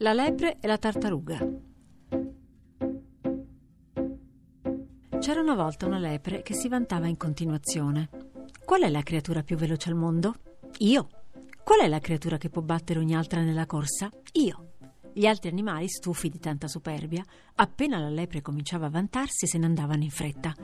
La 0.00 0.12
lepre 0.12 0.58
e 0.60 0.66
la 0.66 0.76
tartaruga. 0.76 1.38
C'era 5.18 5.40
una 5.40 5.54
volta 5.54 5.86
una 5.86 5.98
lepre 5.98 6.42
che 6.42 6.52
si 6.52 6.68
vantava 6.68 7.06
in 7.06 7.16
continuazione. 7.16 8.10
Qual 8.62 8.82
è 8.82 8.90
la 8.90 9.02
creatura 9.02 9.42
più 9.42 9.56
veloce 9.56 9.88
al 9.88 9.94
mondo? 9.94 10.34
Io. 10.80 11.08
Qual 11.64 11.80
è 11.80 11.88
la 11.88 12.00
creatura 12.00 12.36
che 12.36 12.50
può 12.50 12.60
battere 12.60 12.98
ogni 12.98 13.16
altra 13.16 13.40
nella 13.40 13.64
corsa? 13.64 14.10
Io. 14.32 14.72
Gli 15.14 15.24
altri 15.24 15.48
animali, 15.48 15.88
stufi 15.88 16.28
di 16.28 16.38
tanta 16.38 16.68
superbia, 16.68 17.24
appena 17.54 17.98
la 17.98 18.10
lepre 18.10 18.42
cominciava 18.42 18.86
a 18.86 18.90
vantarsi, 18.90 19.46
se 19.46 19.56
ne 19.56 19.64
andavano 19.64 20.02
in 20.02 20.10
fretta. 20.10 20.54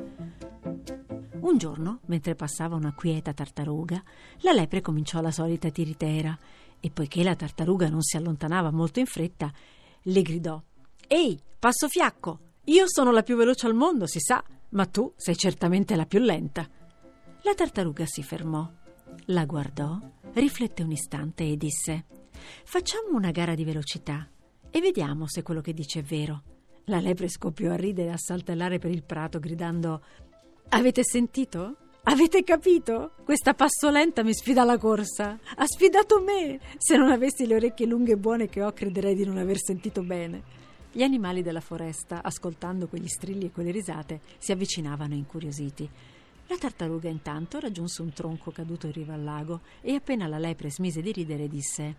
Un 1.41 1.57
giorno, 1.57 2.01
mentre 2.05 2.35
passava 2.35 2.77
una 2.77 2.93
quieta 2.95 3.33
tartaruga, 3.33 4.03
la 4.41 4.53
lepre 4.53 4.83
cominciò 4.83 5.23
la 5.23 5.31
solita 5.31 5.71
tiritera 5.71 6.39
e 6.85 6.91
poiché 6.91 7.23
la 7.23 7.37
tartaruga 7.37 7.89
non 7.89 8.03
si 8.03 8.17
allontanava 8.17 8.73
molto 8.73 8.99
in 8.99 9.07
fretta, 9.07 9.53
le 10.03 10.23
gridò: 10.23 10.61
Ehi, 11.07 11.41
passo 11.57 11.89
fiacco! 11.89 12.41
Io 12.65 12.85
sono 12.89 13.13
la 13.13 13.23
più 13.23 13.37
veloce 13.37 13.67
al 13.67 13.75
mondo, 13.75 14.09
si 14.09 14.19
sa, 14.19 14.43
ma 14.71 14.85
tu 14.87 15.13
sei 15.17 15.37
certamente 15.37 15.95
la 15.95 16.07
più 16.07 16.19
lenta. 16.19 16.69
La 17.43 17.55
tartaruga 17.55 18.05
si 18.05 18.25
fermò, 18.25 18.69
la 19.27 19.45
guardò, 19.45 19.97
riflette 20.33 20.83
un 20.83 20.91
istante 20.91 21.45
e 21.45 21.57
disse: 21.57 22.07
Facciamo 22.65 23.17
una 23.17 23.31
gara 23.31 23.55
di 23.55 23.65
velocità 23.65 24.29
e 24.69 24.81
vediamo 24.81 25.29
se 25.29 25.43
quello 25.43 25.61
che 25.61 25.73
dice 25.73 26.01
è 26.01 26.03
vero. 26.03 26.43
La 26.87 26.99
lepre 26.99 27.29
scoppiò 27.29 27.71
a 27.71 27.77
ridere 27.77 28.09
e 28.09 28.13
a 28.13 28.19
saltellare 28.19 28.79
per 28.81 28.91
il 28.91 29.05
prato, 29.05 29.39
gridando: 29.39 30.03
Avete 30.71 31.05
sentito? 31.05 31.77
Avete 32.05 32.43
capito? 32.43 33.13
Questa 33.23 33.55
passolenta 33.55 34.25
mi 34.25 34.35
sfida 34.35 34.63
alla 34.63 34.77
corsa. 34.77 35.39
Ha 35.55 35.67
sfidato 35.67 36.21
me. 36.21 36.59
Se 36.77 36.97
non 36.97 37.13
avessi 37.13 37.47
le 37.47 37.55
orecchie 37.55 37.87
lunghe 37.87 38.13
e 38.13 38.17
buone 38.17 38.49
che 38.49 38.61
ho, 38.61 38.73
crederei 38.73 39.15
di 39.15 39.25
non 39.25 39.39
aver 39.39 39.57
sentito 39.59 40.03
bene. 40.03 40.43
Gli 40.91 41.05
animali 41.05 41.43
della 41.43 41.61
foresta, 41.61 42.21
ascoltando 42.21 42.89
quegli 42.89 43.07
strilli 43.07 43.47
e 43.47 43.51
quelle 43.53 43.71
risate, 43.71 44.21
si 44.39 44.51
avvicinavano 44.51 45.15
incuriositi. 45.15 45.89
La 46.49 46.59
tartaruga 46.59 47.09
intanto 47.09 47.61
raggiunse 47.61 48.03
un 48.03 48.13
tronco 48.13 48.51
caduto 48.51 48.87
in 48.87 48.93
riva 48.93 49.15
al 49.15 49.23
lago 49.23 49.61
e 49.81 49.95
appena 49.95 50.27
la 50.27 50.39
lepre 50.39 50.73
smise 50.73 51.03
di 51.03 51.13
ridere 51.13 51.47
disse 51.47 51.95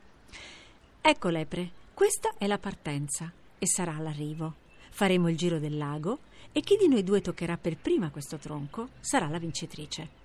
Ecco 0.99 1.29
lepre, 1.29 1.71
questa 1.93 2.33
è 2.37 2.45
la 2.45 2.57
partenza 2.57 3.31
e 3.57 3.65
sarà 3.65 3.97
l'arrivo. 3.99 4.62
Faremo 4.95 5.27
il 5.27 5.35
giro 5.35 5.57
del 5.57 5.75
lago 5.75 6.19
e 6.51 6.61
chi 6.61 6.77
di 6.77 6.87
noi 6.87 7.03
due 7.03 7.19
toccherà 7.19 7.57
per 7.57 7.77
prima 7.77 8.11
questo 8.11 8.37
tronco 8.37 8.89
sarà 8.99 9.27
la 9.27 9.39
vincitrice. 9.39 10.21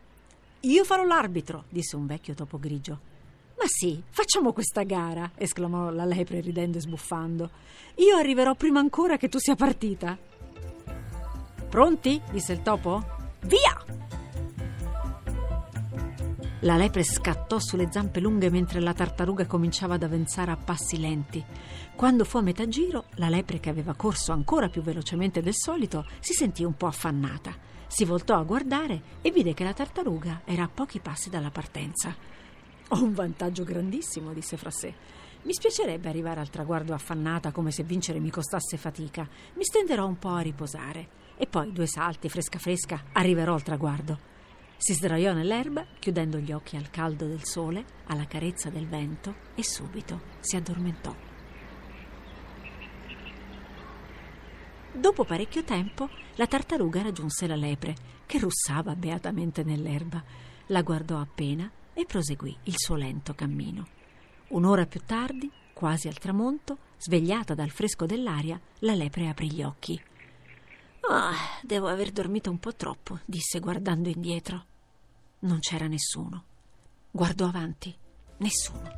Io 0.61 0.85
farò 0.85 1.05
l'arbitro, 1.05 1.65
disse 1.71 1.97
un 1.97 2.05
vecchio 2.05 2.35
topo 2.35 2.59
grigio. 2.59 3.01
Ma 3.57 3.65
sì, 3.65 4.03
facciamo 4.11 4.53
questa 4.53 4.83
gara, 4.83 5.31
esclamò 5.37 5.89
la 5.89 6.05
lepre 6.05 6.41
ridendo 6.41 6.77
e 6.77 6.83
sbuffando. 6.83 7.51
Io 7.97 8.17
arriverò 8.17 8.55
prima 8.55 8.79
ancora 8.79 9.17
che 9.17 9.31
tu 9.31 9.39
sia 9.39 9.55
partita. 9.55 10.19
Pronti? 11.71 12.21
disse 12.31 12.53
il 12.53 12.61
topo. 12.61 13.03
Via! 13.41 14.08
La 16.63 16.77
lepre 16.77 17.05
scattò 17.05 17.61
sulle 17.61 17.87
zampe 17.89 18.19
lunghe 18.19 18.51
mentre 18.51 18.81
la 18.81 18.93
tartaruga 18.93 19.47
cominciava 19.47 19.95
ad 19.95 20.03
avanzare 20.03 20.51
a 20.51 20.57
passi 20.57 20.99
lenti. 20.99 21.45
Quando 21.95 22.25
fu 22.25 22.39
a 22.39 22.43
metà 22.43 22.67
giro, 22.67 23.05
la 23.15 23.29
lepre, 23.29 23.61
che 23.61 23.71
aveva 23.71 23.95
corso 23.95 24.33
ancora 24.33 24.69
più 24.69 24.83
velocemente 24.83 25.41
del 25.41 25.55
solito, 25.55 26.05
si 26.19 26.33
sentì 26.33 26.65
un 26.65 26.77
po' 26.77 26.89
affannata. 26.89 27.55
Si 27.87 28.05
voltò 28.05 28.37
a 28.37 28.43
guardare 28.43 29.01
e 29.23 29.31
vide 29.31 29.55
che 29.55 29.63
la 29.63 29.73
tartaruga 29.73 30.41
era 30.45 30.65
a 30.65 30.69
pochi 30.69 30.99
passi 30.99 31.31
dalla 31.31 31.53
partenza. 31.53 32.13
Ho 32.89 33.05
un 33.05 33.15
vantaggio 33.15 33.63
grandissimo, 33.63 34.33
disse 34.33 34.57
fra 34.57 34.71
sé. 34.71 34.93
Mi 35.43 35.55
spiacerebbe 35.55 36.09
arrivare 36.09 36.41
al 36.41 36.51
traguardo 36.51 36.93
affannata 36.93 37.53
come 37.53 37.71
se 37.71 37.85
vincere 37.85 38.19
mi 38.19 38.31
costasse 38.31 38.77
fatica. 38.77 39.29
Mi 39.55 39.63
stenderò 39.63 40.05
un 40.05 40.19
po' 40.19 40.31
a 40.31 40.41
riposare. 40.41 41.09
E 41.37 41.47
poi, 41.47 41.73
due 41.73 41.87
salti, 41.87 42.29
fresca 42.29 42.59
fresca, 42.59 43.05
arriverò 43.13 43.55
al 43.55 43.63
traguardo. 43.63 44.38
Si 44.81 44.95
sdraiò 44.95 45.33
nell'erba, 45.33 45.85
chiudendo 45.99 46.39
gli 46.39 46.53
occhi 46.53 46.77
al 46.77 46.89
caldo 46.89 47.27
del 47.27 47.45
sole, 47.45 47.85
alla 48.07 48.29
carezza 48.29 48.71
del 48.71 48.87
vento 48.87 49.35
e 49.57 49.65
subito 49.65 50.21
si 50.39 50.55
addormentò. 50.55 51.15
Dopo 54.93 55.25
parecchio 55.25 55.65
tempo, 55.65 56.09
la 56.37 56.47
tartaruga 56.47 57.03
raggiunse 57.03 57.49
la 57.49 57.57
lepre, 57.57 57.97
che 58.25 58.39
russava 58.39 58.95
beatamente 58.95 59.65
nell'erba. 59.65 60.23
La 60.67 60.83
guardò 60.83 61.19
appena 61.19 61.69
e 61.93 62.05
proseguì 62.05 62.57
il 62.65 62.75
suo 62.77 62.95
lento 62.95 63.35
cammino. 63.35 63.85
Un'ora 64.51 64.87
più 64.87 65.01
tardi, 65.05 65.51
quasi 65.73 66.07
al 66.07 66.19
tramonto, 66.19 66.79
svegliata 66.99 67.55
dal 67.55 67.71
fresco 67.71 68.07
dell'aria, 68.07 68.61
la 68.81 68.95
lepre 68.95 69.29
aprì 69.29 69.51
gli 69.51 69.63
occhi. 69.63 70.01
Ah, 71.11 71.33
devo 71.63 71.89
aver 71.89 72.11
dormito 72.11 72.51
un 72.51 72.59
po' 72.59 72.75
troppo, 72.75 73.21
disse 73.25 73.61
guardando 73.61 74.11
indietro. 74.11 74.65
Non 75.41 75.59
c'era 75.61 75.87
nessuno. 75.87 76.45
Guardò 77.11 77.47
avanti. 77.47 77.97
Nessuno. 78.39 78.93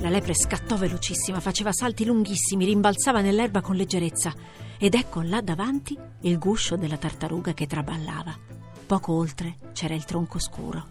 La 0.00 0.10
lepre 0.10 0.34
scattò 0.34 0.76
velocissima, 0.76 1.40
faceva 1.40 1.72
salti 1.72 2.04
lunghissimi, 2.04 2.66
rimbalzava 2.66 3.22
nell'erba 3.22 3.62
con 3.62 3.74
leggerezza. 3.74 4.34
Ed 4.78 4.92
ecco 4.92 5.22
là 5.22 5.40
davanti 5.40 5.98
il 6.20 6.38
guscio 6.38 6.76
della 6.76 6.98
tartaruga 6.98 7.54
che 7.54 7.66
traballava. 7.66 8.36
Poco 8.84 9.14
oltre 9.14 9.56
c'era 9.72 9.94
il 9.94 10.04
tronco 10.04 10.38
scuro. 10.38 10.88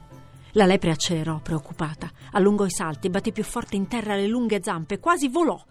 La 0.53 0.65
lepre 0.65 0.89
accelerò, 0.89 1.39
preoccupata. 1.41 2.11
Allungò 2.31 2.65
i 2.65 2.71
salti, 2.71 3.11
batté 3.11 3.31
più 3.31 3.43
forte 3.43 3.75
in 3.75 3.87
terra 3.87 4.15
le 4.15 4.27
lunghe 4.27 4.61
zampe, 4.63 4.99
quasi 4.99 5.27
volò. 5.27 5.63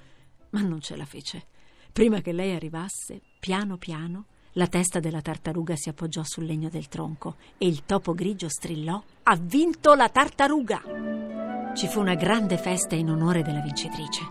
Ma 0.50 0.60
non 0.60 0.80
ce 0.80 0.94
la 0.94 1.04
fece. 1.04 1.46
Prima 1.92 2.22
che 2.22 2.32
lei 2.32 2.54
arrivasse, 2.54 3.20
piano 3.38 3.76
piano, 3.76 4.24
la 4.52 4.66
testa 4.66 4.98
della 4.98 5.20
tartaruga 5.20 5.76
si 5.76 5.90
appoggiò 5.90 6.22
sul 6.24 6.46
legno 6.46 6.70
del 6.70 6.88
tronco 6.88 7.36
e 7.58 7.66
il 7.66 7.84
topo 7.84 8.14
grigio 8.14 8.48
strillò: 8.48 9.02
Ha 9.24 9.36
vinto 9.36 9.92
la 9.92 10.08
tartaruga! 10.08 11.72
Ci 11.74 11.86
fu 11.88 12.00
una 12.00 12.14
grande 12.14 12.56
festa 12.56 12.94
in 12.94 13.10
onore 13.10 13.42
della 13.42 13.60
vincitrice. 13.60 14.22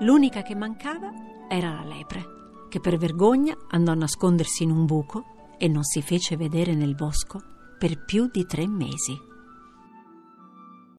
L'unica 0.00 0.42
che 0.42 0.56
mancava 0.56 1.12
era 1.48 1.72
la 1.72 1.84
lepre, 1.84 2.24
che 2.68 2.80
per 2.80 2.96
vergogna 2.96 3.56
andò 3.68 3.92
a 3.92 3.96
nascondersi 3.96 4.64
in 4.64 4.70
un 4.70 4.84
buco 4.84 5.54
e 5.58 5.68
non 5.68 5.84
si 5.84 6.02
fece 6.02 6.36
vedere 6.36 6.74
nel 6.74 6.96
bosco 6.96 7.40
per 7.78 8.04
più 8.04 8.28
di 8.32 8.44
tre 8.46 8.66
mesi. 8.66 9.29